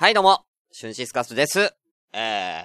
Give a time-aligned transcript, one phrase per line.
[0.00, 1.74] はい、どうも、シュンシスカスです。
[2.14, 2.64] え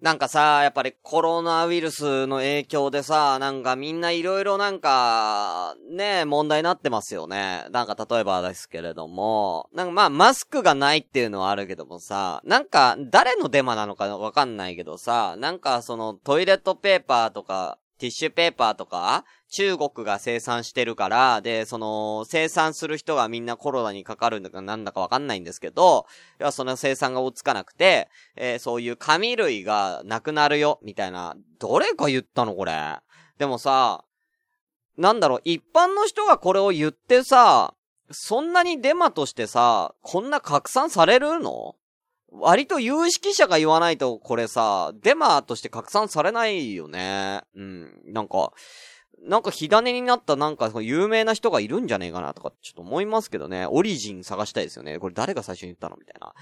[0.00, 7.64] なんかさ、やっぱりコロナウイルスの影響でさ、なんかみんないろいろなんか、ね、問題になってますよね。
[7.72, 26.06] なんか例えばですけれども、なんかまあマスクがないっていうのはあるけどもさ、なんか誰のデマなのかわかんないけどさ、なんかそのトイレットペーパーとか、ティッシュペーパーとか、中国が生産してるから、で、その、生産する人がみんなコロナにかかるんだかなんだかわかんないんですけど、
[26.40, 31.36] いや、その生産が追いつかなくて、えーそういう紙類がなくなるよ、みたいな。
[31.58, 32.96] どれが言ったのこれ？
[33.38, 34.04] でもさ、
[34.96, 37.74] なんだろう、一般の人がこれを言ってさ、
[38.10, 41.76] そんなにデマとしてさ、こんな拡散されるの？
[42.32, 47.42] 割と有識者が言わないと、これさ、デマとして拡散されないよね。
[47.54, 48.00] うん。
[48.06, 48.52] なんか、
[49.22, 53.66] なんか火種になったなんか有名な人がいるんじゃねえかなとかちょっと思いますけどね。
[53.66, 54.98] オリジン探したいですよね。
[54.98, 56.32] これ誰が最初に言ったのみたいな。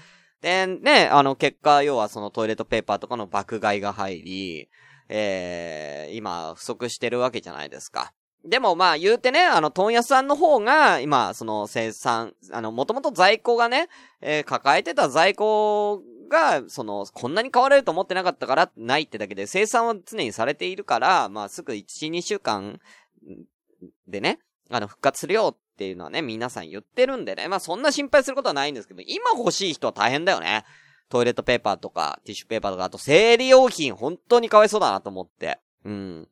[0.41, 4.69] で、ね、あの結果、要はそのトイレットペーパーとかの爆買いが入り、
[5.09, 8.13] えー、今不足してるわけじゃないですか。
[8.45, 13.89] でもまあ言うてね、あの、問屋さんの方が、今、その生産、あの、もともと在庫がね、
[14.21, 22.79] えー抱えてた在庫が、その、こんなに買われると思ってなかったから、ないってだけで、生産は常にされているから、まあすぐ1、2週間
[24.07, 30.63] でね、あの、復活するよっていうのはね、皆さん言ってるんでね、まあそんな心配することはないんですけど、今欲しい人は大変だよね。
[31.09, 35.59] トイレットペーパーとか、ティッシュペーパーとか、あと生理用品、本当にかわいそうだなと思って。
[35.83, 36.27] うん。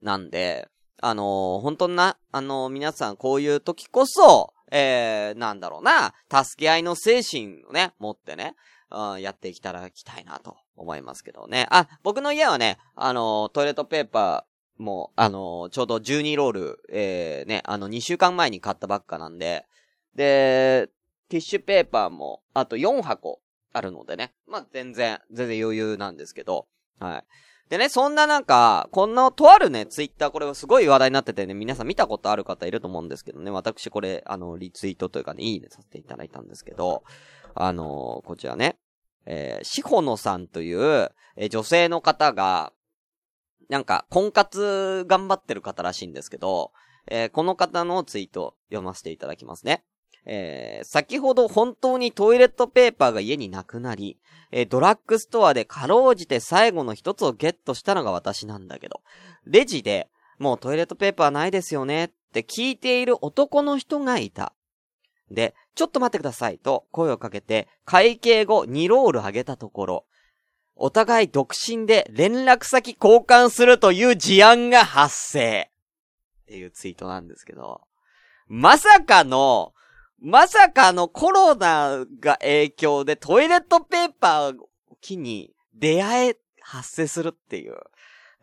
[0.00, 0.68] なんで、
[1.06, 8.54] あのー本当な、あのー皆さんこういう時こそ、えー、なんだろうな、助け合いの精神をね、持ってね、
[8.90, 11.66] うん、やっていたらきたいなと思いますけどね。
[11.68, 19.66] あ、僕の家はね、あのートイレットペーパーも、あのーちょうど12ロール、えー、ね、あの、2週間前に買ったばっかなんで、
[20.14, 20.88] で、
[21.28, 23.42] ティッシュペーパーも、あと4箱
[23.74, 24.32] あるのでね。
[24.46, 26.66] まあ、全然、全然余裕なんですけど、
[26.98, 27.24] はい。
[27.70, 37.02] でね、そんななんか、こんな、とあるね、ツイッター、これはすごい話題になっててね、皆さん見たことある方いると思うんですけどね、私これ、あの、リツイートというかね、いいねさせていただいたんですけど、
[37.54, 38.76] あのこちらね、
[39.26, 42.72] えー、しほのさんという、えー女性の方が、
[43.70, 46.72] なんか、婚活頑張ってる方らしいんですけど、
[47.10, 49.84] えーこの方のツイート読ませていただきますね。
[50.26, 54.18] えー先ほど本当にトイレットペーパーが家になくなり、
[54.50, 59.00] えードラッグストアでかろうじて最後の一つをゲットしたのが私なんだけど、
[59.46, 60.08] レジで、
[60.38, 64.52] もうトイレットペーパーないですよねって聞いている男の人がいた。
[65.30, 70.04] で、ちょっと待ってくださいと声をかけて、会計後2ロール上げたところ、
[70.76, 75.70] お互い独身で連絡先交換するという事案が発生。
[76.42, 77.82] っていうツイートなんですけど、
[78.48, 79.72] まさかの、
[80.26, 84.70] まさかのコロナが影響でトイレットペーパーを
[85.02, 87.76] 機に出会え、発生するっていう。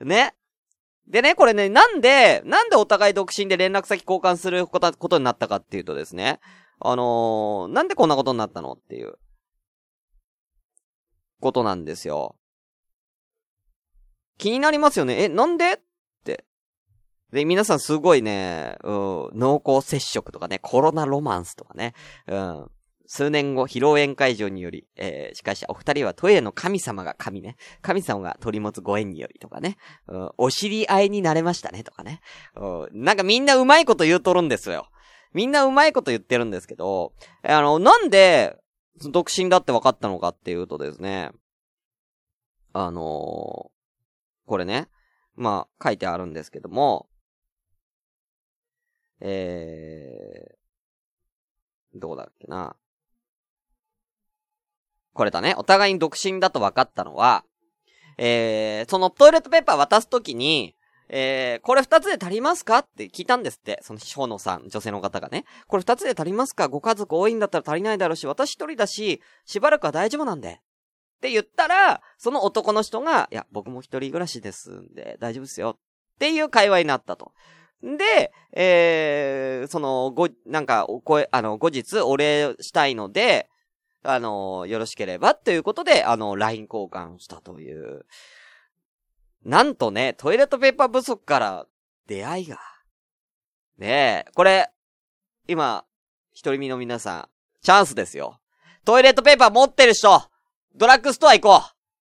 [0.06, 0.36] ね。
[1.08, 6.40] でね、これね、なんで、なんでお互い独身で連絡先交換することになったかっていうとですね、
[6.80, 9.16] あのーなんでこんなことになったのっていう、
[11.40, 12.36] ことなんですよ。
[14.38, 15.24] 気になりますよね。
[15.24, 15.81] え、なんで？
[17.32, 21.94] で、皆さんすごいね、うん、濃厚接触とかね、コロナロマンスとかね、
[22.28, 22.68] うん。
[23.08, 27.58] 数年後、披露宴会場により、えーしかし、お二人はトイレの神様が神ね。
[27.82, 29.76] 神様が取り持つご縁によりとかね。
[30.08, 32.22] うん、お知り合いになれましたねとかね。
[32.56, 34.88] うん、なんかみんなうまいこと言うとるんですよ。
[35.34, 37.14] みんなうまいこと言ってるんですけど、
[37.44, 38.58] あの、なんで、
[39.12, 41.32] 独身だって分かったのかっていうとですね、
[42.74, 43.72] あのー
[44.48, 44.90] これね、
[45.36, 47.08] まあ、書いてあるんですけども、
[49.22, 52.76] えー、どうだっけな。
[55.14, 55.56] これだね。
[55.58, 57.44] お互いに独身だと分かったのは、
[58.18, 60.76] えー、そのトイレットペーパー渡すときに、
[61.10, 63.80] えー、これ二つで足りますかって聞いたんですって。
[63.82, 65.44] その、しほのさん、女性の方がね。
[65.68, 66.70] これ二つで足りますか？
[66.70, 70.50] ご家族多いんだったら足りないだろうし、私一人だし、しばらくは大丈夫なんで。
[70.52, 75.78] って言ったら、その男の人が、いや、僕も一人暮らしですんで、大丈夫ですよ。
[76.16, 77.34] っていう会話になったと。
[77.84, 83.50] で、えー、その、ご、なんか、お声、あの、後日お礼したいので、
[84.04, 88.06] あの、よろしければ、ということで、あの、LINE 交換したという。
[89.44, 91.66] なんとね、トイレットペーパー不足から
[92.08, 92.60] 出会いが。
[93.78, 94.70] ねえ、これ、
[95.48, 95.86] 今、
[96.32, 97.30] 一人身の皆さん、
[97.64, 98.40] チャンスですよ。
[98.86, 100.22] トイレットペーパー持ってる人、
[100.76, 101.62] ドラッグストア行こう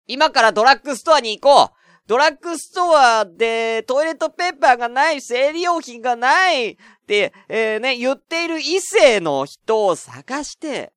[0.06, 1.73] 今からドラッグストアに行こう
[2.06, 10.92] ドラッグストアでトイレットペーパーがない、生理用品がないって、えー、ね、言っている異性の人を探して、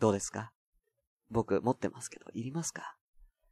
[0.00, 0.52] どうですか？
[1.30, 2.96] 僕持ってますけど、いりますか？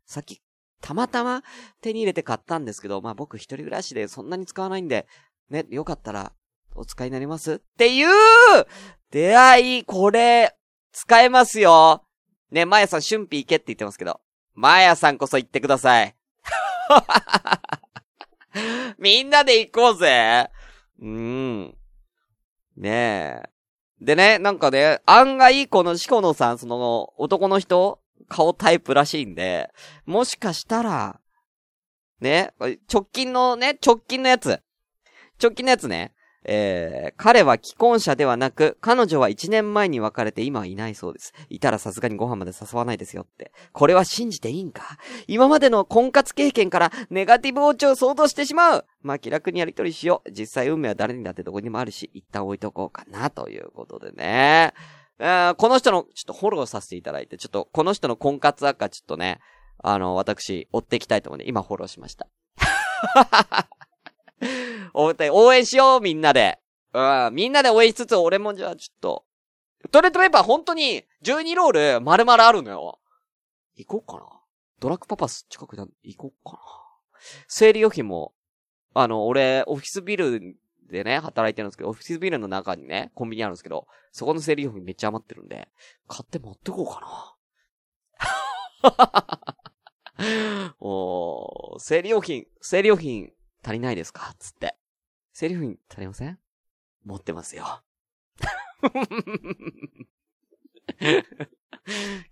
[0.07, 0.41] さっき、
[0.81, 1.43] たまたま
[1.83, 5.07] 手に入れて買ったんですけど、まあ僕一人暮らしでそんなに使わないんで、
[5.51, 6.33] ね、よかったら
[6.75, 7.55] お使いになります？
[7.55, 8.09] っていう
[9.11, 10.57] 出会い、これ、
[10.93, 12.05] 使えますよ。
[12.51, 14.21] ね、まやさん、春辟行けって言ってますけど。
[14.55, 16.17] まやさんこそ言ってください。
[18.99, 20.51] みんなで行こうぜ。
[21.01, 21.75] うーん。
[22.77, 23.51] ねえ。
[24.01, 29.71] でね、なんかね、案外このシコノさん、その、男の人、顔タイプらしいんで、
[30.07, 31.21] もしかしたら、
[32.21, 32.53] ね、
[32.93, 34.61] 直近のね、直近のやつ。
[35.43, 36.15] 直近のやつね。
[36.45, 41.33] えー、彼は既婚者ではなく、彼女は1年前に別れて今はいないそうです。
[41.49, 43.53] いたらさすがにご飯まで誘わないですよって。
[43.73, 44.99] これは信じていいんか？
[45.27, 50.31] 今までの婚活経験からネガティブオチを想像してしまうまあ、気楽にやりとりしよう。
[50.31, 54.75] 実際運命は誰にだってどこにもあるし、一旦置いとこうかな、ということでね。
[55.19, 59.41] え、この人の、ちょっとフォローさせていただいて、ちょっと、この人の婚活赤ちょっとね、
[59.83, 62.27] あの、私、追っていきたいと思うんで、今フォローしました。
[64.95, 66.59] 応援しよう、みんなで。
[66.93, 69.25] うん、みんなで応援しつつ、俺もじゃあちょっと、
[69.91, 72.99] トレッドペーパー本当に12ロール丸々あるのよ。
[73.77, 74.27] 行こうかな。
[74.81, 76.59] ドラッグパパス近くで行こうかな。
[77.49, 78.35] 生理用品も、
[78.95, 80.57] あの、俺、オフィスビル
[80.91, 85.69] でね、働いてるんですけど、オフィスビルの中にね、コンビニあるんですけど、そこの生理用品めっちゃ余ってるんで、
[86.09, 87.37] 買って持ってこうかな。
[90.81, 93.31] おー、生理用品、生理用品
[93.63, 94.35] 足りないですか？
[94.39, 94.77] つって。
[95.41, 96.39] 生理用品足りません？
[97.07, 97.81] 持ってますよ。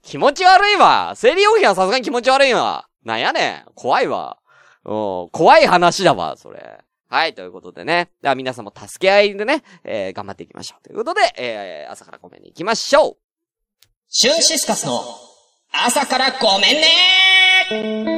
[0.02, 4.38] 気持ち悪いわ生理用品はさすがに気持ち悪いわなんやねん怖いわ。
[4.84, 6.84] 怖い話だわ、それ。
[7.08, 8.10] はい、ということでね。
[8.20, 10.82] では皆さんも助け合いでね、えー、頑張っていきましょう。
[10.82, 13.16] ということで、えー、朝からごめんに行きましょう。
[14.10, 15.02] シュンシスカスの
[15.72, 18.17] 朝からごめんね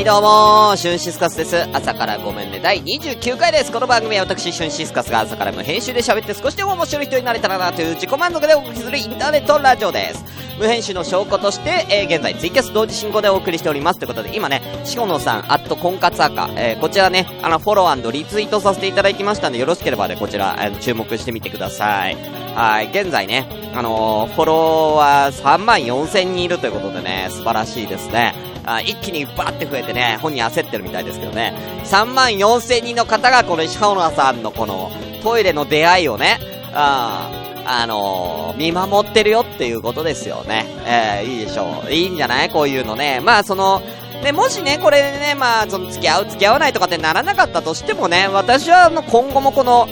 [0.00, 1.62] はいどうもシュンシスカスです。
[1.74, 2.58] 朝からごめんね。
[2.58, 3.70] 第29回です。
[3.70, 10.24] この番組は私、シュンシスカスが朝から無編集で喋って少しでも面白い人になれたらなという自己満足でお送りするインターネットラジオです。
[10.58, 13.98] 無編集の証拠として、えー、現在ツイキャス同時進行でお送りしております。
[13.98, 22.16] ということで、今ね、しこのさん、アット婚活赤、えー、こちらね、あの、フォローリツイートさせていただきましたんで、よろしければね、こちら、あの、注目してみてください。
[22.54, 28.34] はい、現在ね、あのー、フォロワー3万4千人いるということでね、素晴らしいですね。
[28.66, 31.54] あ一気にバーって増えてね、本人焦ってるみたいですけどね、
[31.84, 34.90] 3万4千人の方がこの石原さんのこの
[35.22, 36.38] トイレの出会いをね、
[36.74, 37.30] あ
[37.64, 40.66] あのー、見守ってるよっていうことですよね。
[40.86, 41.92] えー、いいでしょう。
[41.92, 42.50] いいんじゃない？
[42.50, 43.20] こういうのね。
[43.20, 43.80] まあ、その、
[44.22, 49.88] ね、もしね、これでね、まあ、その、付き合う、付き合わないとかってならなかったとしてもね、私は、あの、今後もこの、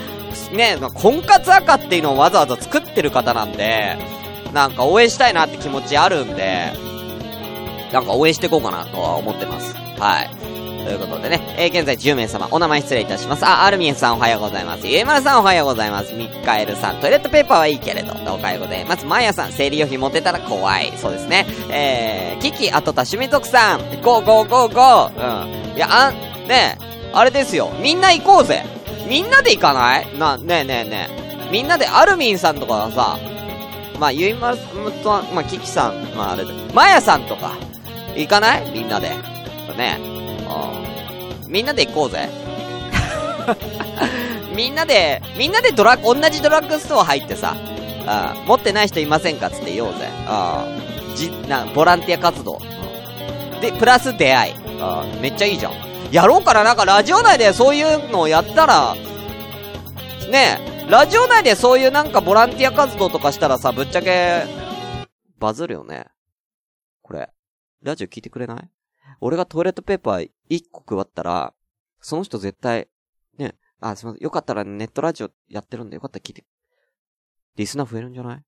[0.53, 3.97] ね、婚活赤っていうのをわざわざ作ってる方なんで、
[4.53, 6.73] なんか応援したいなって気持ちあるんで、
[7.93, 9.75] なんか応援していこうかなとは思ってます。
[9.99, 10.31] はい。
[10.85, 13.45] ということでね、えー、現在10名様、お名前失礼いたします。
[13.45, 14.87] あ、アルミンさんおはようございます。
[14.87, 16.15] ゆえまるさんおはようございます。
[16.15, 19.05] ミッカエルさん、トイレットペーパーはいいけれど、おはようございます。
[19.05, 20.93] マーヤさん、生理用品持てたら怖い。
[20.97, 21.47] そうですね。
[21.71, 25.73] えー、キキ、あとたしみとくさん、ゴーゴーゴーゴー。
[25.73, 25.77] うん。
[25.77, 26.15] いや、あん、
[26.49, 27.71] ねえ、あれですよ。
[27.81, 28.65] みんな行こうぜ。
[29.09, 30.19] みんなで行かない？
[30.19, 31.51] な、ねえねえねえ。
[31.51, 33.19] みんなでアルミンさんとかはさ、
[33.99, 34.59] まあ、ゆいまる
[35.03, 37.53] と、まあ、キキさん、まあ、あれで、マヤさんとか、
[38.15, 38.71] 行かない？
[38.73, 39.11] みんなで。
[39.77, 40.19] ねえ。
[41.49, 42.29] みんなで行こうぜ。
[44.55, 47.57] みんなで、みんなでドラ、同じドラッグストア入ってさ、
[48.07, 50.09] あ持ってない人いませんかつって言おうぜ。
[50.27, 50.67] あ
[51.15, 52.61] じ、な、ボランティア活動。
[53.61, 54.55] で、プラス出会い。
[54.81, 55.73] あめっちゃいいじゃん。
[56.11, 58.95] やろうかななんかラジオ内でそういうのをやったら、
[60.31, 64.45] ねえ、ラジオ内でそういうなんかボランティア活動とかしたらさ、ぶっちゃけ、
[65.39, 66.07] バズるよね。
[67.03, 67.31] これ。
[67.83, 68.69] ラジオ聞いてくれない？
[69.21, 71.55] 俺がトイレットペーパー1個配ったら、
[72.01, 72.89] その人絶対、
[73.39, 74.25] ね、あ、すみません。
[74.25, 76.45] よかったらネットラジオやってるんでよかったら聞いて。
[77.57, 78.43] リスナー増えるんじゃない？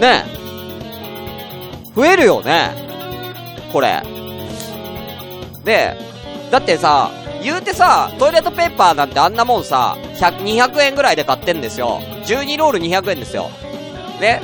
[0.00, 1.92] ねえ。
[1.94, 2.70] 増えるよね。
[3.72, 4.02] これ。
[5.66, 5.98] で、
[6.50, 7.10] だってさ、
[7.42, 12.00] 言うてさ、トイレットペーパーなんてあんなもんさ、100、200円ぐらいで買ってんですよ。
[12.24, 13.50] 12ロール200円ですよ。
[14.20, 14.40] ね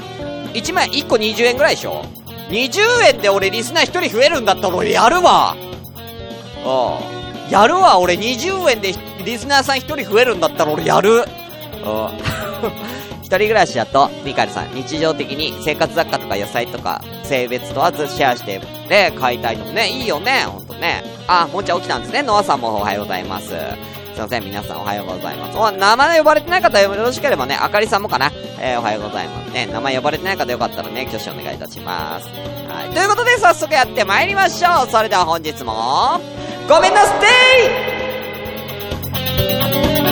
[0.53, 2.05] ?1 枚、1個20円ぐらいでしょ
[2.51, 5.57] 20円で俺リスナー1人増えるんだったら俺やるわ。
[6.67, 7.51] うん。
[7.51, 8.93] やるわ、俺20円で
[9.25, 11.11] リスナーさん1人増えるんだったら俺やる。
[11.13, 11.25] うん。
[13.39, 21.05] 人暮らしだと、ミカルさん、日常的に生活雑貨とか野菜とか、性別問わずシェアして、ね、買いたいのもね、いいよね、ほんとね。
[21.27, 22.23] あ、もんちゃん起きたんですね。
[22.23, 23.49] ノアさんもおはようございます。
[23.49, 23.55] す
[24.19, 25.57] いません、皆さんおはようございます。
[25.57, 28.31] お、名前呼ばれてない方よろしければね、あかりさんもかな？
[28.61, 29.67] えー、おはようございますね。
[29.67, 32.29] 名前呼ばれてない方よかったらね、挙手お願いいたします。
[32.69, 32.91] はい。
[32.95, 34.89] ということで、早速やって参りましょう。
[34.91, 36.21] それでは本日も、
[36.69, 37.15] ごめんなさ
[40.09, 40.12] い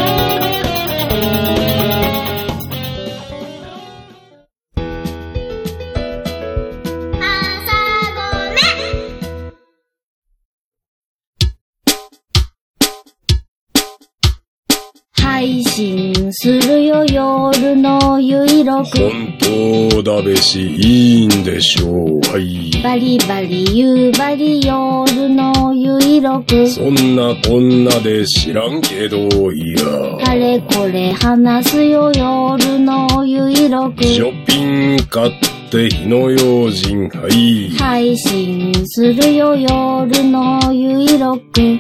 [16.43, 22.21] するよ夜のゆいろく本当だべし、いいんでしょう。
[22.33, 22.83] はい。
[22.83, 29.19] バリバリ夕張夜のゆいろくそんなこんなで知らんけど、
[29.53, 30.31] いや。
[30.31, 37.69] あれこれ話すよ夜のゆいろくショッピング買って火の用心、はい。
[37.77, 41.79] 配信するよ夜のゆいろく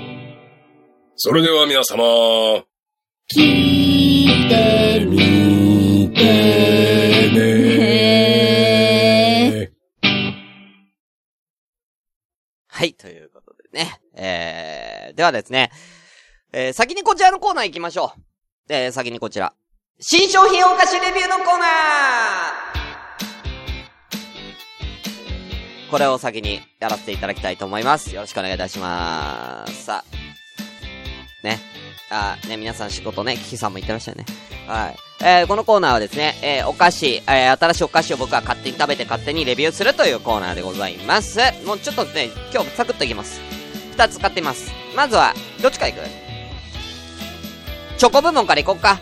[1.17, 2.62] それでは皆様、
[4.50, 6.23] てみて
[9.62, 9.71] ね。
[12.66, 14.00] はい、ということでね。
[14.14, 15.71] えー、ではですね、
[16.52, 18.12] えー、先にこちらのコーナー行きましょ
[18.69, 18.73] う。
[18.73, 19.52] えー、先にこちら。
[20.00, 21.69] 新商品お菓子レビューのコーナー
[25.90, 28.14] これを先にやらせていただきたいと思います。
[28.14, 29.85] よろしくお願いいたします。
[29.85, 31.47] さあ。
[31.47, 31.80] ね。
[32.11, 34.25] あね、皆さん仕事ね、キキさんも言ってらっしゃるね。
[34.66, 34.97] はい。
[35.23, 41.38] えー、このコーナーはですね、えー、お菓子、えー、新しいお菓子を僕は勝手に食べて勝手にレビューするというコーナーでございます。
[41.66, 43.40] もうちょっとね、今日サクッといきます。
[43.92, 44.73] 二つ買ってみます。
[44.97, 46.00] まずは、どっちからいく？
[47.99, 48.99] チョコ部門からいこっか。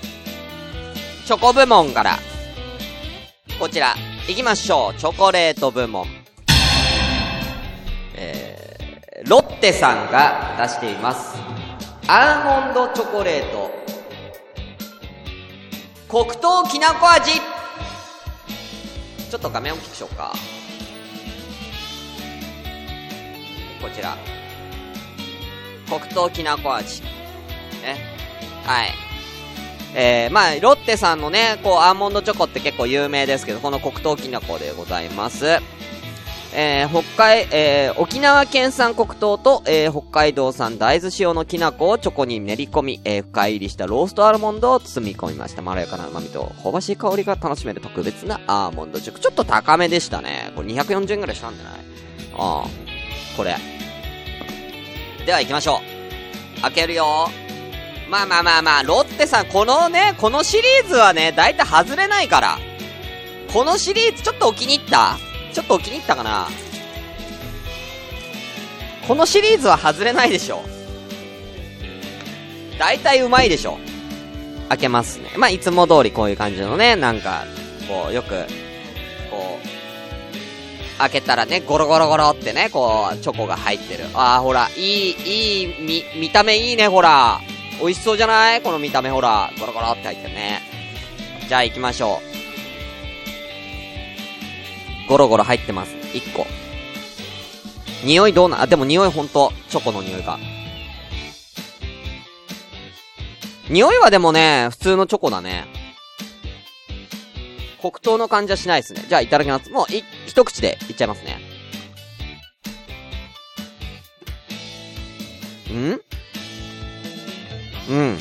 [1.24, 2.18] チョコ部門から。
[3.60, 3.94] こちら、
[4.26, 4.98] 行きましょう。
[4.98, 6.06] チョコレート部門。
[8.16, 11.36] えー、ロッテさんが出しています。
[12.10, 13.70] アーモンドチョコレート。
[16.08, 17.32] 黒糖きなこ味。
[17.32, 20.32] ちょっと画面大きくしようか。
[23.82, 24.16] こちら。
[25.86, 27.02] 黒糖きなこ味。
[27.02, 27.08] ね。
[28.64, 28.94] はい。
[29.94, 35.58] えー、まあ、ロッテさんのね、こう、アーモンドチョコって結構有名ですけど、この黒糖きなこでございます。
[36.54, 45.60] えー、北海、えー、沖縄県産黒糖と、えー、北海道産大豆塩のきな粉をチョコに練り込み、えー、深入りしたローストアーモンドを包み込みました。
[45.62, 49.18] まろやかな旨味と香ばしい香りが楽しめる特別なアーモンドチョコ。
[49.18, 50.52] ちょっと高めでしたね。
[50.56, 51.74] これ240円ぐらいしたんじゃない？
[52.38, 52.68] ああ。
[53.36, 53.54] これ。
[55.26, 55.80] では行きましょ
[56.58, 56.62] う。
[56.62, 57.28] 開けるよ。
[58.08, 62.58] まあまあまあまあ、ロッテさん、このね、このシリーズはね、だいたい外れないから。
[63.52, 65.18] このシリーズ、ちょっとお気に入った？
[65.58, 66.46] ちょっと気に入ったかな
[69.08, 70.62] このシリーズは外れないでしょ。
[72.78, 73.76] だいたいうまいでしょ。
[74.68, 75.30] 開けますね。
[75.36, 77.42] まあ、いつも通りこういう感じのね、なんか、
[77.88, 78.46] こう、よく、
[79.30, 84.04] こう、開けたらね、ゴロゴロゴロってね、こう、チョコが入ってる。
[84.14, 87.40] ああ、ほら、いい、いい、み、見た目いいね、ほら。
[87.80, 88.62] 美味しそうじゃない？
[88.62, 89.50] この見た目、ほら。
[89.58, 90.62] ゴロゴロって入ってるね。
[91.48, 92.27] じゃあ行きましょう。
[95.08, 95.92] ゴロゴロ入ってます。
[95.92, 96.46] 1個。
[98.04, 100.38] 匂いどうな、あ、でも匂いほんと、チョコの匂いが。
[103.70, 105.66] 匂いはでもね、普通のチョコだね。
[107.80, 109.04] 黒糖の感じはしないですね。
[109.08, 109.70] じゃあいただきます。
[109.70, 111.38] もう、い、一口でいっちゃいますね。
[115.72, 116.00] ん？
[117.90, 118.18] うん。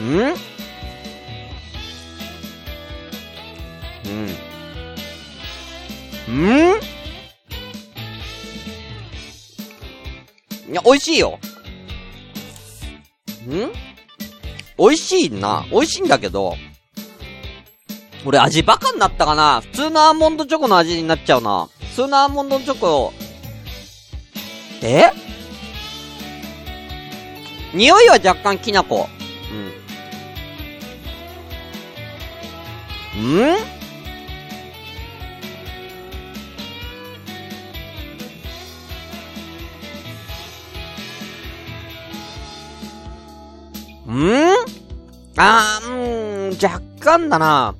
[0.00, 0.59] ん？
[4.10, 4.28] うん。
[6.28, 6.80] うん
[10.70, 11.40] いや、美味しいよ。
[13.44, 13.72] ん？
[14.78, 15.66] 美味しいな。
[15.70, 16.54] 美味しいんだけど、
[18.24, 19.62] 俺味バカになったかな？
[19.62, 21.68] 普通のアーモンドチョコの味になっちゃうな。
[21.90, 23.12] 普通のアーモンドチョコ、
[24.82, 25.10] え？
[27.74, 29.08] 匂いは若干きな粉。
[33.16, 33.54] うん。
[33.54, 33.79] ん？
[44.22, 44.54] ん？
[45.36, 47.74] あー、うん、若干だな。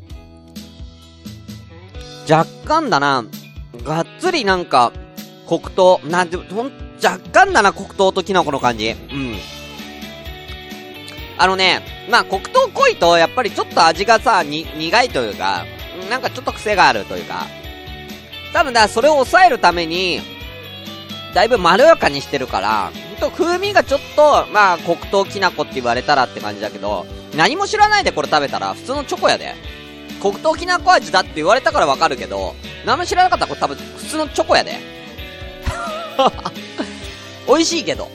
[2.30, 3.24] 若干だな、
[3.82, 4.92] がっつりなんか、
[5.48, 8.90] 黒糖、なんで、ほん、若干だな、黒糖とキノコの感じ。
[8.90, 9.36] うん。
[11.38, 15.64] あのね、まあ、黒糖濃いと、やっぱりちょっと味がさ、に、苦いというか、
[16.08, 17.46] なんかちょっと癖があるというか、
[18.52, 20.20] 多分だ、それを抑えるために、
[21.34, 29.54] だいぶまろやかにしてるから、と風味がちょっと、まあ、黒糖きな粉って言われたらって感じだけど、何も知らないでこれ食べたら、普通のチョコやで。
[30.20, 34.78] 黒糖きな粉味だって言われたからわかるけど、何も知らなかったらこれ多分普通のチョコやで。
[37.46, 38.10] 美味しいけど。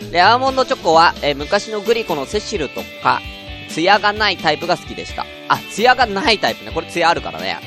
[0.00, 0.10] うん。
[0.10, 3.20] で、アーモンドチョコは、え昔のグリコのセシルとか、
[3.68, 5.26] ツヤがないタイプが好きでした。
[5.48, 6.70] あ、ツヤがないタイプね。
[6.72, 7.58] これツヤあるからね。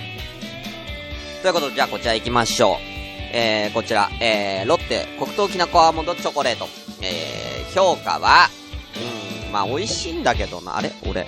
[1.42, 2.91] ということで、じゃあこちら行きましょう。
[3.34, 6.68] えー、こちら、えー、ロッテ黒糖きなこアーモンドチョコレート。
[7.02, 8.50] えー、評価は、
[9.46, 10.78] うん、まあ美味しいんだけどな。
[10.78, 10.92] あれ？
[11.10, 11.26] 俺、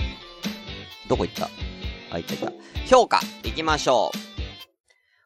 [1.07, 1.49] どこ行った？
[2.11, 2.51] あ、いたいた。
[2.87, 4.17] 評価、行きましょう。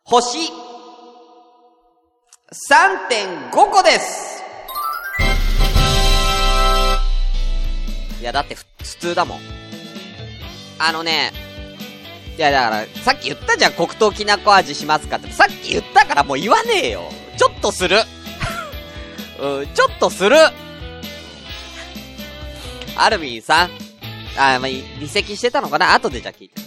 [0.03, 0.51] 星、
[2.69, 4.43] 3.5個です
[8.22, 8.63] いや、だって、普
[9.00, 9.39] 通だもん。
[10.79, 11.31] あのね、
[12.38, 15.32] いや、だから、さっき言ったじゃん、黒糖きなこ味しますかって。
[15.32, 17.10] さっき言ったからもう言わねえよ。
[17.36, 17.98] ちょっとする。
[19.41, 20.38] うん、ちょっとする。
[22.96, 23.72] アルビーさん。
[24.38, 25.96] あ、まあ、離席してたのかな？
[25.96, 26.62] 後でじゃ聞いて。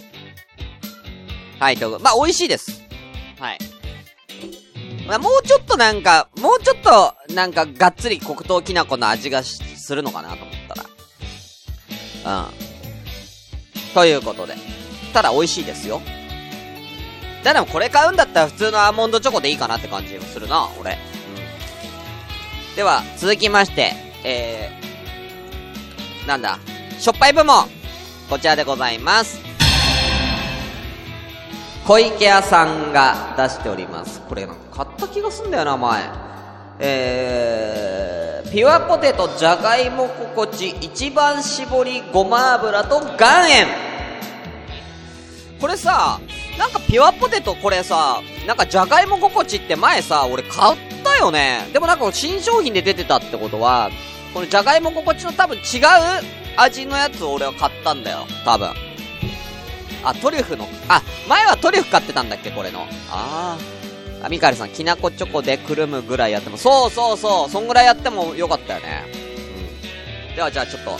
[1.57, 2.81] はい、とまあ、美味しいです。
[3.39, 3.59] はい。
[5.07, 9.61] まあ、もうちょっとなんか、もうちょっと、なんか、がっつり黒糖きな粉の味がす
[9.95, 10.75] るのかなと思った
[12.25, 12.43] ら。
[12.45, 12.53] うん。
[13.93, 14.80] ということで。
[15.11, 16.01] ただ美味しいですよ。
[17.43, 20.91] だでもこれ買うんだったら普通のアーモンドチョコでいいかなって感じもするな、俺。
[20.91, 22.75] うん。
[22.75, 26.59] では、続きまして、えー、なんだ、
[26.99, 27.65] しょっぱい部門。
[28.29, 29.39] こちらでございます。
[31.87, 34.21] 小池屋さんが出しております。
[34.21, 36.03] これなんか買った気がすんだよな、前。
[36.79, 43.90] えー、ピュアポテトじゃがいも心地一番搾りごま油と岩塩。
[45.61, 46.19] これさ、
[46.57, 51.69] なんかピュアポテトこれさ、なんかじゃがいも心地って前さ、俺買ったよね。
[51.71, 53.91] でもなんか新商品で出てたってことは、
[54.33, 55.61] このじゃがいも心地の多分違う
[56.57, 58.25] 味のやつを俺は買ったんだよ。
[58.43, 58.69] 多分。
[60.03, 62.87] あ、トリュフの、あ、前はトリュフ買ってたんだっけこれの。
[63.11, 64.25] あー。
[64.25, 69.05] あ、ミカエルさん、きなこチョコでくるむぐらいやっても、そうそうそう、そんぐらいやってもよかったよね。
[70.29, 70.35] うん。
[70.35, 70.97] では、じゃあちょっと、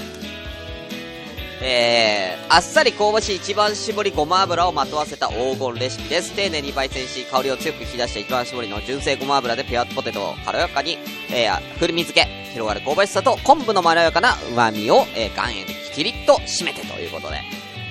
[1.63, 6.33] えー、あっさり香ばしい一番搾りごま油をまとわせた黄金レシピです。
[6.35, 10.97] 丁寧に焙煎し、香りを強く引き出した一番搾りの純正ごま油でピュアポテトを軽やかに、
[11.29, 17.41] えー、風味付け、広がる香ばしさと昆布のまろやかな旨味を、えー、岩塩できりっと締めてということで。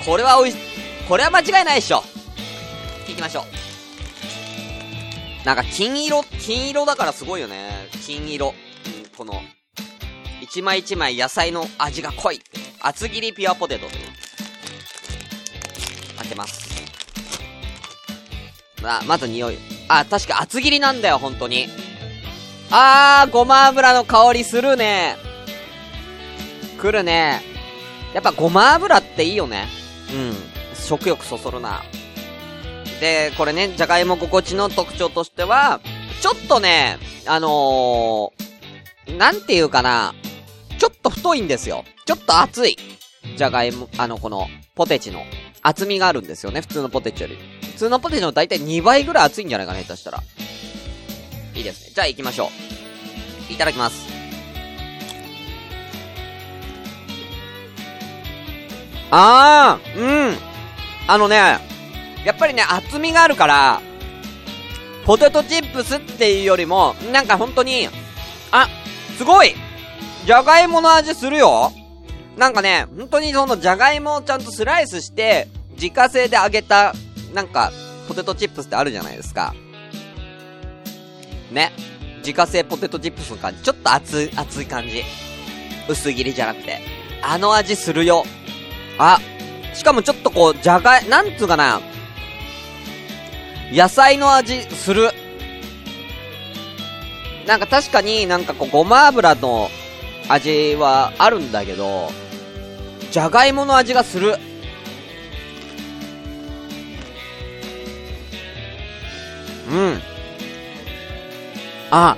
[0.05, 0.57] これはおいし、
[1.09, 2.03] これは間違いないでしょ。
[3.07, 3.43] 行きましょ
[5.43, 5.47] う。
[5.47, 7.71] なんか金色、金色だからすごいよね。
[8.05, 8.49] 金色。
[8.49, 8.55] うん、
[9.17, 9.41] この、
[10.41, 12.41] 一枚一枚野菜の味が濃い。
[12.81, 14.01] 厚切りピュアポテトという。
[16.19, 16.71] 開けます。
[18.83, 19.59] まあ、まず匂い。
[19.88, 21.69] あ、確か厚切りなんだよ、本当に。
[22.71, 25.16] あー、ごま油の香りするね。
[26.81, 27.43] 来るね。
[28.14, 29.69] やっぱごま油っていいよね。
[30.12, 30.35] うん。
[30.75, 31.83] 食欲そそるな。
[33.01, 35.81] で、これね、じゃがいも心地の特徴としては、
[36.21, 40.14] ちょっとね、あのー、なんていうかな、
[40.81, 41.85] ちょっと太いんですよ。
[42.07, 42.77] ちょっと厚い。
[43.37, 45.23] じゃがいも、あの、この、ポテチの
[45.61, 47.37] 厚みがあるんですよね、普通のポテチより。
[47.73, 50.23] 普通のポテチの大体2倍ぐらい厚いんじゃないかな、下手したら。
[51.55, 51.93] いいですね。
[51.95, 52.51] じゃあ行きましょ
[53.51, 53.53] う。
[53.53, 54.09] いただきます。
[59.11, 60.38] あー、うん。
[61.07, 61.37] あのね、
[62.25, 63.83] やっぱりね、厚みがあるから、
[65.05, 67.87] ポテトチップスっていうよりも、なんか本当に、
[68.51, 68.66] あ、
[69.19, 69.55] すごい
[70.25, 71.73] じゃがいもの味するよ
[72.37, 76.95] なんかね、本当にそのじゃがいもをちゃんとスライスして、自家製で揚げた、
[77.35, 77.73] なんか、
[78.09, 79.55] ポテトチップスってあるじゃないですか。
[81.51, 81.73] ね。
[82.19, 83.63] 自家製ポテトチップスの感じ。
[83.63, 85.03] ちょっと熱い、熱い感じ。
[85.89, 86.81] 薄切りじゃなくて。
[87.23, 88.25] あの味するよ。
[88.99, 89.19] あ、
[89.75, 91.81] しかもちょっとこう、じゃがい、なんつうかな。
[93.73, 95.11] 野菜の味する。
[97.47, 99.71] なんか確かになんかこう、ごま油の
[100.33, 102.11] 味はあるんだけど、
[103.11, 104.37] じゃがいもの味がする。
[109.69, 110.01] うん。
[111.90, 112.16] あ、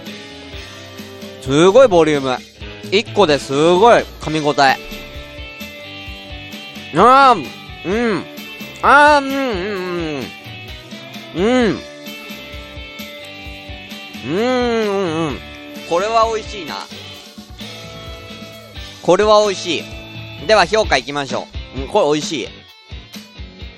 [1.41, 2.37] すごいボリューム。
[2.91, 4.77] 一個ですごい噛み応え。
[6.95, 7.47] あー、
[7.87, 8.25] うん。
[8.83, 10.25] あー、うん、うん、
[11.35, 11.43] うん。
[11.43, 11.79] うん。
[14.25, 15.39] うん、うん、うん。
[15.89, 16.75] これは美味しいな。
[19.03, 20.47] これは美味しい。
[20.47, 21.81] では評価いきましょう。
[21.81, 22.49] うん、これ美味しい。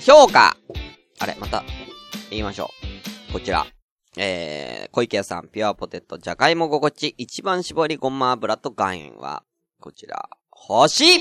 [0.00, 0.54] 評価
[1.18, 1.64] あれ、また、
[2.28, 2.70] 言いましょ
[3.30, 3.32] う。
[3.32, 3.66] こちら。
[4.16, 9.42] えー、小池屋さん、ピュアポテト、じゃがいも心地、一番搾りごま油と岩塩は、
[9.80, 11.20] こちら、星 !4.8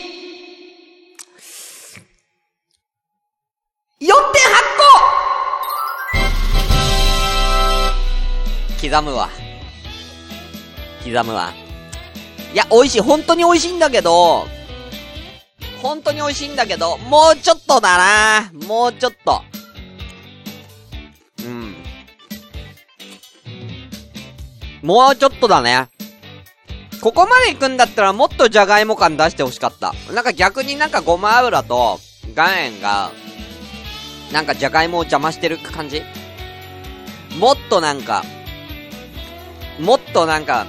[8.81, 9.29] 個刻むわ。
[11.03, 11.62] 刻むわ。
[12.53, 13.01] いや、美味しい。
[13.01, 14.45] 本当に美味しいんだけど、
[15.81, 19.41] 本当に美味しいんだけど、もうちょっとだなもうちょっと。
[21.39, 21.75] うん。
[24.81, 25.87] もうちょっとだね。
[27.01, 29.93] ここまで行くんだったらもっとじゃがいも感出してほしかった。
[30.13, 31.99] なんか逆になんかごま油と
[32.33, 33.11] 岩塩が、
[34.31, 36.01] なんかじゃがいもを邪魔してる感じ？
[37.39, 38.23] もっとなんか、
[39.79, 40.65] もっとなんか、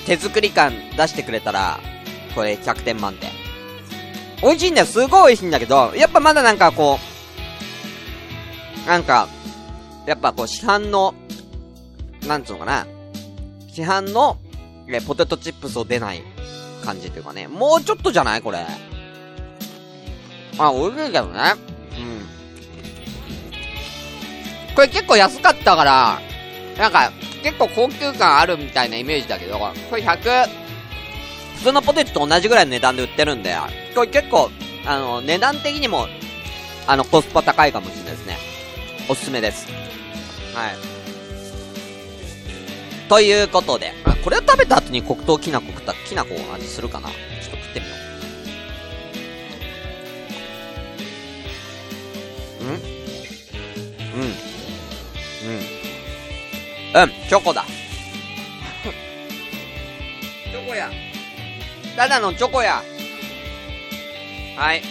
[0.00, 1.80] 手作り感出してくれたら、
[2.34, 3.30] これ100点満点。
[4.42, 4.86] 美味しいんだよ。
[4.86, 6.98] すごい美味しいんだけど、やっぱまだなんかこ
[8.84, 9.28] う、なんか、
[10.06, 11.14] やっぱこう市販の、
[12.26, 12.86] なんつうのかな。
[13.72, 14.38] 市販の、
[14.88, 16.22] え、ポテトチップスを出ない
[16.84, 17.48] 感じというかね。
[17.48, 18.64] もうちょっとじゃないこれ。
[20.58, 21.40] あ、美味しいけどね。
[21.98, 22.00] う
[24.72, 24.74] ん。
[24.74, 26.20] これ結構安かったから、
[26.78, 27.12] なんか、
[27.46, 30.48] 結構高級感あるみたいなイメージだけど、これ100、
[31.58, 33.54] 普通のポテトと同じぐらいの値段で売ってるんで、
[33.94, 34.50] これ結構、
[34.84, 36.08] あの、値段的にも、
[36.88, 38.36] あの、コスパ高いかもしれないですね。
[39.08, 39.68] おすすめです。
[40.54, 40.74] はい。
[43.08, 47.92] ということで、あこれを食べた後に黒糖きなこ食った、きなこの味するかなちょっと食ってみよ
[52.62, 52.64] う。
[52.64, 52.68] ん？
[52.70, 54.30] うん。
[54.30, 55.75] うん。
[56.96, 57.62] うん、チョコだ。
[60.50, 60.90] チョコや。
[61.94, 62.82] ただのチョコや。
[64.56, 64.82] はい。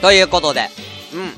[0.00, 0.70] ということで、
[1.12, 1.24] うん。
[1.26, 1.34] 今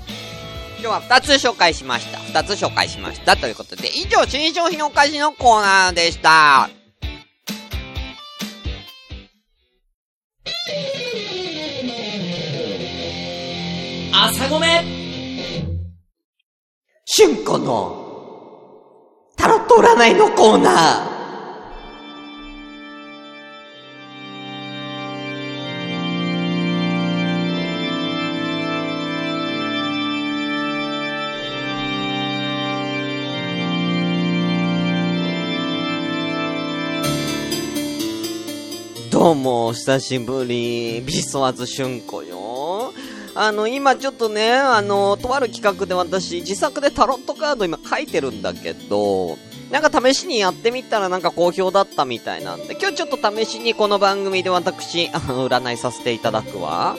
[0.80, 2.18] 日は2つ紹介しました。
[2.18, 3.38] 2つ紹介しました。
[3.38, 6.68] ということで、以上、新商品お菓子のコーナーでした。
[14.12, 14.84] 朝ごめ
[17.16, 18.01] 春子の、
[19.72, 21.12] タロット占いのコーナー。
[39.10, 41.00] どうも、お久しぶり。
[41.00, 42.92] ビスワズ春子よ。
[43.34, 49.38] あの、今ちょっとね、あの、とある企画で私、自作でタロットカード今書いてるんだけど、
[49.72, 56.98] なんか試しにやってみたらなんか好評だったみたいなんで、今日ちょっと試しにこの番組で私、 占いさせていただくわ。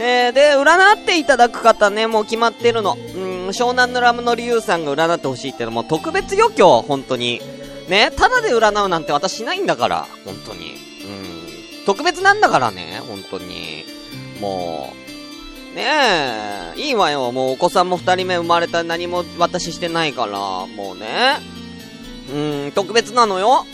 [0.00, 2.96] えー、で、占っていただく方ね、もう決まってるの。
[3.14, 7.42] うん、湘南のラムのリュウさんが占ってほしいってのも特別余興、本当に。
[7.88, 10.76] ね、ただで占うなんて私しないんだから、本当に。
[11.02, 13.84] うん、特別なんだからね、本当に。
[14.40, 14.94] も
[15.74, 15.84] う、ね
[16.74, 17.30] え、いいわよ。
[17.32, 21.63] もうお子さんも二人目生まれた何も私してないから、もうね。
[22.30, 23.66] うーん、特別なのよ。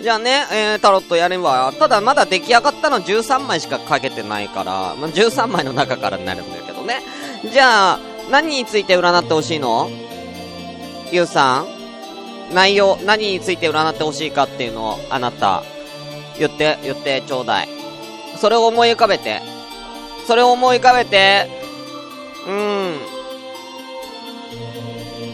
[0.00, 7.02] じゃあね、えー、タロットやれば、ただまだ出来上がったの13枚しかかけてないから、まあ、13枚の中からになるんだけどね。
[7.50, 7.98] じゃあ、
[8.30, 9.88] 何について占ってほしいの？
[11.12, 11.66] ゆうさん
[12.52, 15.62] 内容、何について占ってほしいかっていうのを、あなた、
[16.38, 17.68] 言って、言ってちょうだい。
[18.38, 19.40] それを思い浮かべて。
[20.26, 21.48] それを思い浮かべて、
[22.46, 23.15] うーん。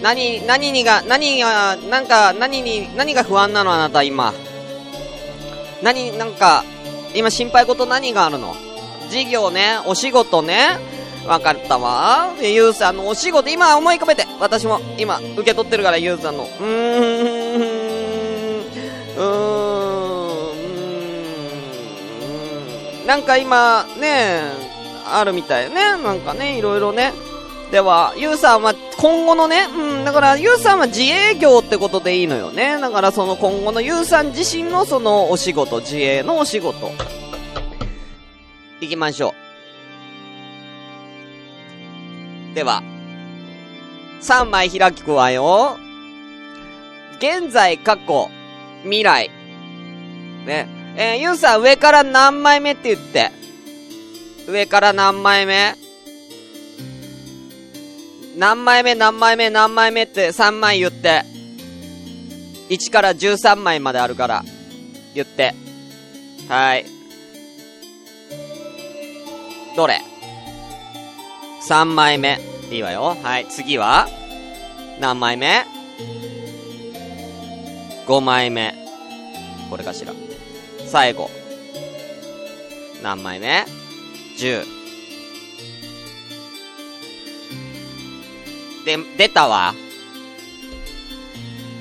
[0.03, 4.35] 何、何にが、何が、なんか、何に、何が不安なのあなた今？
[5.83, 6.65] 何、なんか、
[7.15, 8.57] 今心配事何があるの？
[9.11, 10.79] 事業ね、お仕事ね？
[11.27, 12.35] わかったわ。
[12.43, 14.27] ゆうさんのお仕事、今思い浮かべて。
[14.41, 16.45] 私も、今、受け取ってるから、ゆうさんの。
[16.45, 17.61] うーん。
[19.17, 19.25] うー
[23.05, 23.07] ん。
[23.07, 24.43] なんか今、ね、
[25.07, 25.97] あるみたいね。
[25.97, 27.13] なんかね、いろいろね。
[27.73, 32.79] では、ゆうさんは今後のね、うん、だからゆうさんは自営業ってことでいいのよね。
[32.79, 36.93] だからその今後のゆうさん自身のそのお仕事、自営のお仕事。
[38.83, 39.35] 行きましょ
[42.53, 42.55] う。
[42.55, 42.83] では、
[44.21, 45.79] 3枚開きくわよ。
[47.17, 48.29] 現在、過去、
[48.83, 49.31] 未来。
[50.45, 50.69] ね。
[50.99, 53.31] えー、ゆうさん上から何枚目って言って。
[54.47, 55.82] 上から何枚目？
[58.37, 61.25] 何枚目何枚目何枚目って3枚言って。
[62.71, 64.45] 1から13枚まであるから、
[65.15, 65.55] 言って。
[66.49, 66.87] はい。
[69.77, 70.01] どれ
[71.69, 72.41] ?3 枚目。
[72.71, 73.17] いいわよ。
[73.23, 74.09] はい、次は？
[74.99, 75.67] 何枚目
[78.07, 78.75] ?5 枚目。
[79.69, 80.15] これかしら。
[80.87, 81.31] 最後。
[83.03, 83.67] 何枚目
[84.39, 84.82] ?10。
[88.85, 89.75] で、出たわ。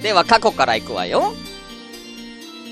[0.02, 1.34] では、過去から行くわよ。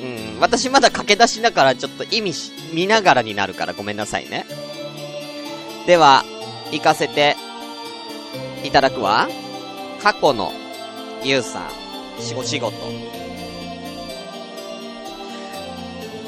[0.02, 4.46] うん、私まだ駆け出しだからちょっと意味し、見ながらになるからごめんなさいね。
[5.86, 6.24] では、
[6.72, 7.36] 行かせて、
[8.64, 9.28] いただくわ。
[10.02, 10.54] 過去の、
[11.24, 11.68] ゆうさ
[12.18, 12.76] ん、しご仕事。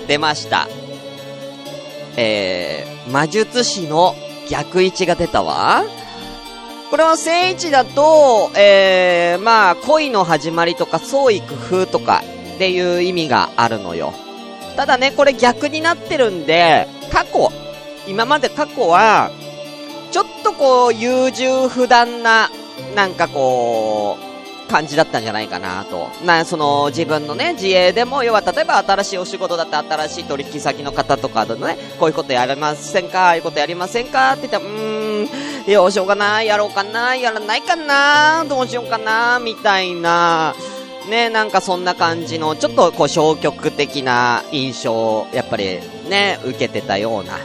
[0.07, 0.67] 出ました。
[2.17, 4.15] えー、魔術師の
[4.49, 5.83] 逆位置が出たわ。
[6.91, 12.21] これは正位置だと、えー、まあ、恋の始まりとか創意工夫とか
[12.55, 14.13] っていう意味があるのよ。
[14.75, 17.49] ただね、これ逆になってるんで、過去、
[18.07, 19.31] 今まで過去は、
[20.11, 22.51] ちょっとこう、優柔不断な、
[22.93, 24.17] なんかこ
[24.67, 26.09] う、感じだったんじゃないかなと。
[26.25, 35.00] な、その、自分のね、自営でも、要は、例えば新しいお仕事だって新しい取引先の方とかでね、こういうことやりませんかああいうことやりませんかって言ったら、うーん、
[35.67, 40.55] いや、どうしようかなやろうかなやらないかなどうしようかなみたいな、
[41.09, 45.79] ね、なんかそんな感じの、ちょっとこう消極的な印象を、やっぱり
[46.09, 47.39] ね、受けてたような、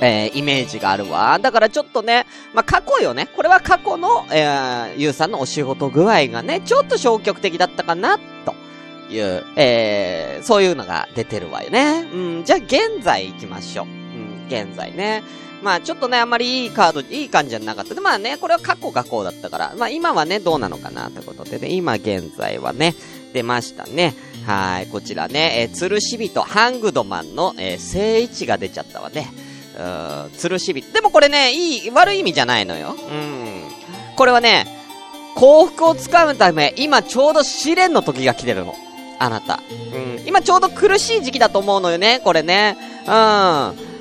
[0.00, 1.38] えー、イメージがあるわ。
[1.38, 3.28] だからちょっとね、まあ、過去よね。
[3.34, 8.54] これは過去の、えー、ゆうさんのお仕事具合がね、ちょっと消極的だったかな、と
[9.10, 12.06] いう、えー、そういうのが出てるわよね。
[12.12, 13.86] うん、じゃあ現在行きましょう。
[13.86, 15.22] うん、現在ね。
[15.62, 17.94] まあちょっとね、あんまりいいカード、いい感じじゃなかった。
[17.94, 22.94] で、まあね、これは過去がこうだったから、まあ今はね、どうなのかなということでね、今現在はね、
[23.32, 24.14] 出ましたね。
[24.46, 29.32] はい、こちらね、えー、吊るし人、ハングドマンの、えー、正位置が出ちゃったわね。
[29.76, 30.92] うーん、吊るし人。
[30.92, 32.94] でもこれね、いい、悪い意味じゃないのよ。
[33.10, 33.62] うん。
[34.16, 34.66] これはね、
[35.34, 38.74] 幸福をつかむため、今ちょうど試練の時が来てるの。
[39.18, 39.60] あなた。
[39.92, 40.26] うん。
[40.26, 42.76] 今ちょうど苦しい時期だと思うのよね、これね。
[43.06, 43.93] うん。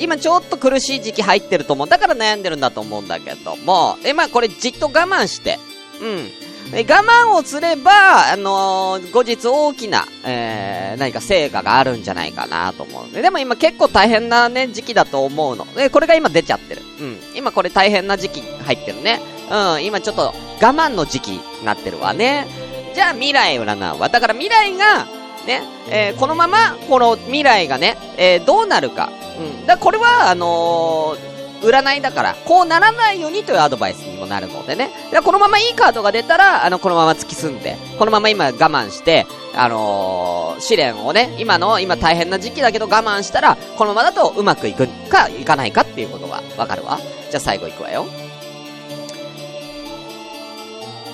[0.00, 1.88] 今ちょっと苦しい時期入ってると思う。
[1.88, 5.58] だから悩んでるんだと思うんだけども、え、まあこれじっと我慢して、
[6.00, 6.30] うん。
[6.74, 13.22] え我慢をすれば、あのー後日大きな、えー、何か成果があるんじゃないかなと思うで。
[13.22, 15.66] でも今結構大変なね、時期だと思うの。
[15.74, 16.82] で、これが今出ちゃってる。
[17.00, 17.18] うん。
[17.34, 19.20] 今これ大変な時期入ってるね。
[19.50, 19.84] うん。
[19.84, 22.46] 今ちょっと我慢の時期になってるわね。
[22.94, 24.08] じゃあ未来占うわ。
[24.10, 25.06] だから未来が、
[25.46, 29.10] ね、えーこのまま、この未来がね、えどうなるか。
[29.38, 29.66] うん。
[29.66, 34.90] だこれは、あのー占いだから、こうならないようにというアドバイスにもなるのでね。
[35.12, 46.98] だこのままいいカードが出たら、あの、このまま突き進んで、このまま今我慢して、あのー試練をね、今の、今大変な時期だけど我慢したら、このままだとうまくいくか、いかないかっていうことがわかるわ。
[47.30, 48.06] じゃあ最後いくわよ。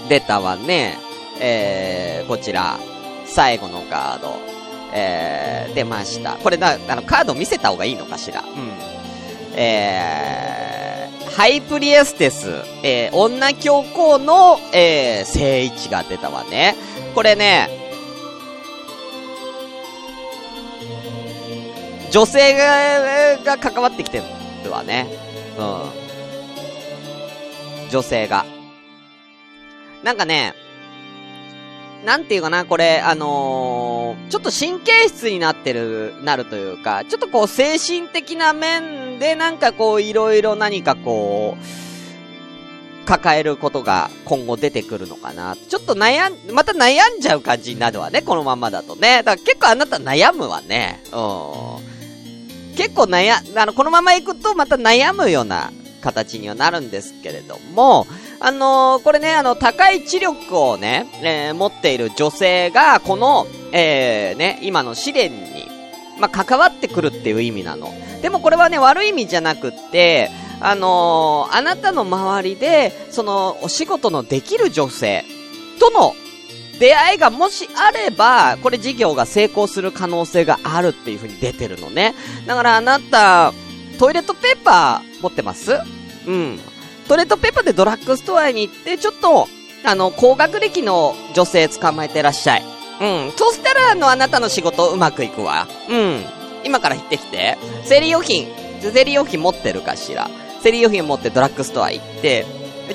[0.09, 0.99] 出たわね。
[1.41, 2.79] えー、こちら、
[3.25, 4.54] 最後のカード。
[4.95, 6.37] えー、出ました。
[6.37, 8.43] これな、あの、カード見せた方がいいのかしら。
[8.43, 8.73] うん。
[9.57, 12.49] えー、ハイプリエステス、
[12.83, 16.77] えー、女教皇の、えー、正位置が出たわね。
[17.15, 17.69] これね、
[22.13, 24.23] 女性が、が関わってきて
[24.65, 25.09] るわね。
[25.59, 26.05] うん。
[27.91, 28.47] 女性が。
[30.05, 30.55] なんかね、
[32.05, 45.57] なんていうかな、これ、あのーちょっと神経質になってる、なるというか、ちょっとこう精神的な面でなんかこういろいろ何かこう、抱えることが今後出てくるのかな。
[45.57, 49.19] ちょっと悩ん、また悩んじゃう感じになるわね、このままだとね。
[49.19, 51.03] だから結構あなた悩むわね。
[51.13, 51.17] う
[52.73, 52.75] ん。
[52.77, 58.07] 結構悩、あの、このまま行くとまた悩むような形にはなるんですけれども、
[58.41, 65.69] あのーこれね、あの、高い知力をね、えー持っている女性が、この、えー、ね、今の試練に、
[66.19, 67.93] まあ、関わってくるっていう意味なの。
[68.23, 75.25] でもこれはね、悪い意味じゃなくって、あのーあなたの周りで、その、お仕事のできる女性
[75.79, 76.15] との
[76.79, 82.15] 出会いがもしあれば、これ事業が成功する可能性があるっていう風に出てるのね。
[82.47, 83.53] だからあなた、
[83.99, 85.79] トイレットペーパー持ってます？
[86.27, 86.59] うん。
[87.09, 89.49] トレットペーパーでドラッグストアに行って、ちょっと、
[89.85, 92.63] あの、高学歴の女性捕まえてらっしゃい。
[93.01, 93.33] うん。
[93.37, 95.67] そしたら、あの、あなたの仕事うまくいくわ。
[95.89, 96.25] うん。
[96.65, 97.59] 今から行ってきて。
[97.85, 98.49] 生理用品、
[98.81, 100.31] 生理用品持ってるかしら。
[100.63, 102.47] 生理用品持ってドラッグストア行って、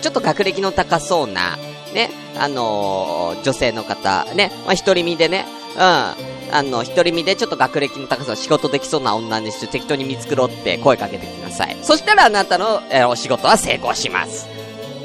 [0.01, 1.57] ちょっと学歴の高そうな、
[1.93, 5.45] ね、あのー女性の方、ね、まあ、一人身でね、
[5.75, 11.77] うん、あの、一人身でちょっと学歴の高さ、仕事できそうな女にして適当に見繕って声かけてきなさい。
[11.81, 14.47] そしたらあなたの、えーお仕事は成功します。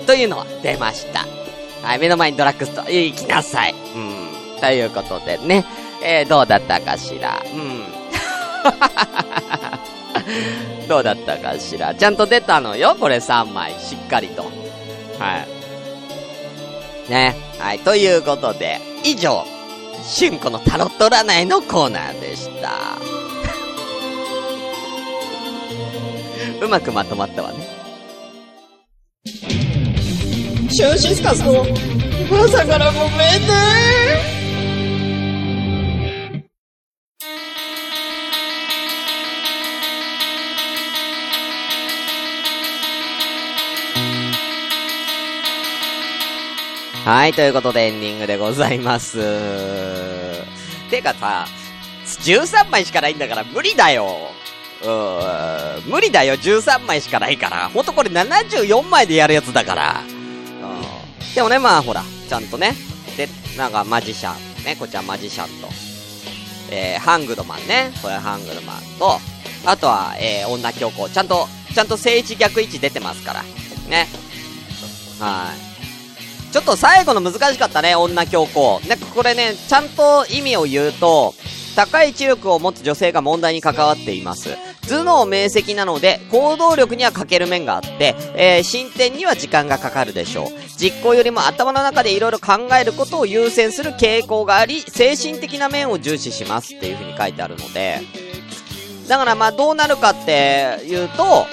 [0.07, 1.26] というのは出ました。
[1.83, 3.74] はい、目の前にドラッグストア、行きなさい。
[3.74, 4.61] うん。
[4.61, 5.64] ということでね、
[6.02, 7.42] えー、どうだったかしら。
[7.52, 7.85] うん。
[10.88, 11.94] どうだったかしら。
[11.94, 13.72] ちゃんと出たのよ、これ3枚。
[13.72, 14.42] しっかりと。
[15.18, 15.44] は
[17.09, 17.11] い。
[17.11, 17.37] ね。
[17.59, 17.78] はい。
[17.80, 19.44] ということで、以上、
[20.07, 22.99] しゅんこのタロット占いのコーナーでした。
[26.64, 27.67] うまくまとまったわね。
[30.71, 31.64] シュンシスカスの
[32.31, 34.43] 朝からごめんね
[47.05, 49.19] はい、ということでエンディングでございます。
[50.88, 51.45] てかさ、
[52.07, 54.07] 13枚しかないんだから無理だよ。
[54.83, 57.69] うーん、無理だよ、13枚しかないから。
[57.69, 60.01] ほんとこれ74枚でやるやつだから。
[60.01, 61.35] うん。
[61.35, 62.75] でもね、まあほら、ちゃんとね。
[63.19, 64.64] で、なんかマジシャン。
[64.64, 65.69] ね、こちらマジシャンと。
[66.71, 67.93] えー、ハングドマンね。
[68.01, 69.21] これハングドマンと、
[69.67, 71.11] あとは、えー、女教皇。
[71.11, 73.43] ちゃんと、ちゃんと正位置逆位置出てますから。
[73.90, 74.09] ね。
[75.21, 75.74] はい。
[76.55, 78.79] ちょっと最後の難しかったね、女教皇。
[78.88, 81.35] ね、これね、ちゃんと意味を言うと、
[81.75, 84.51] 高い知力を持つ女性が問題に関わっています。
[84.88, 90.47] 頭脳明晰なので、行動力には欠ける面があって、えー、進展には時間がかかるでしょう。
[90.77, 98.01] 実行よりも頭の中で色々考えることを優先する傾向があり、精神的な面を重視しますっていう風に書いてあるので、
[99.09, 101.49] だからまあどうなるかっていうと、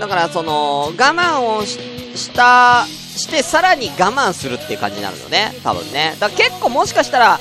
[0.00, 1.78] だからその、我慢をし
[2.14, 5.54] した、してさらに我慢するっていう感じになるのね。
[5.62, 6.16] 多分ね。
[6.20, 7.40] だから結構もしかしたら、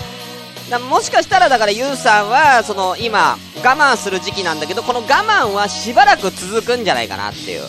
[0.69, 7.63] だもしかしたらだからゆうさんは、その今、我慢する時期なんだけど、この我慢はしばらく続くんじゃないかなっていう。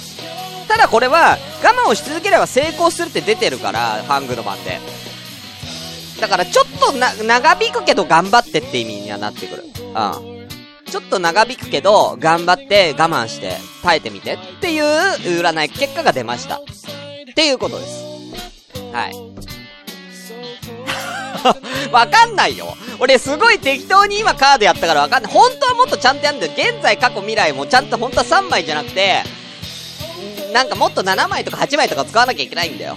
[0.69, 4.81] ただこれは、我慢をし続ければ成功するって出てるから、ハングの版で。
[6.21, 9.65] だからちょっとな、長引くけど頑張ってって意味にはなってくる。
[9.65, 10.37] うん。
[10.91, 16.61] ちょっと長引くけど、頑張って我慢して耐えてみてっていう占い結果が出ました。
[17.37, 18.03] っていうことです。
[18.95, 19.13] はい。
[21.93, 22.75] わかんないよ。
[22.99, 25.33] 俺すごい適当に今カードやったからわかんない。
[25.33, 26.53] 本当はもっとちゃんとやるんだよ。
[26.57, 29.23] 現在、過去、未来もちゃんと本当は3枚じゃなくて、
[30.55, 32.97] なんかもっと7枚とか8枚とか使わなきゃいけないんだよ。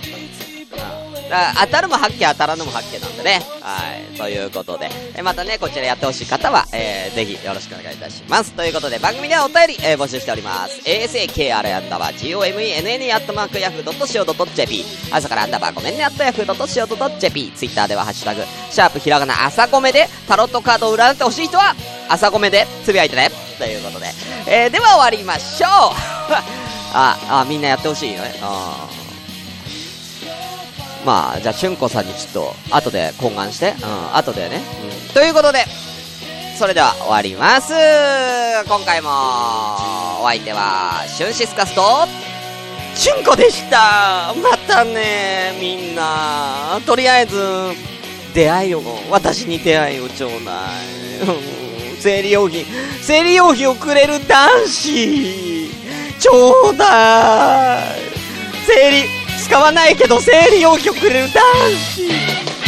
[1.30, 3.42] だから当たるも発見当たらぬも発見なんでね。
[3.62, 4.18] はい。
[4.18, 4.90] ということで。
[5.16, 8.54] えまたね、こちらやってほしい方は、えー、ぜひよろしくお願いいたします。
[8.54, 10.82] ということで、番組ではお便り、えー、募集しております。
[10.82, 21.76] asakr アンダーバー gomenne アットマーク yahoo.co.jp 朝からアンダーバーごめんね、アット yahoo.co.jp ツイッターではハッシュタグ、シャープひらがな朝ごめで、タロットカードを占ってほしい人は、
[22.10, 23.30] 朝ごめでつぶやいてね。
[23.60, 24.08] ということで。
[24.48, 25.70] えー、では終わりましょう
[26.94, 28.34] あ、あ、みんなやってほしいよね。
[28.42, 29.09] あー
[31.06, 32.34] まあ、じゃあ、春子さんにちょっ
[32.70, 34.62] と、後で懇願して、うん、後でね。
[35.08, 35.14] うん。
[35.14, 35.66] ということで、
[36.58, 37.74] それでは終わります。
[38.68, 39.10] 今回も、
[40.22, 41.82] お相手は、シュンシスカスと、
[43.02, 46.82] 春子でしたまたねみんな。
[46.86, 47.40] とりあえず、
[48.34, 51.60] 出会いを、私に出会いをちょうだい。
[52.00, 52.66] 生理用品、
[53.02, 55.70] 生理用品をくれる男子、
[56.20, 57.84] ちょうだい。
[58.68, 59.19] 生理、
[59.50, 62.59] 使わないけど生理用品をくれる男子。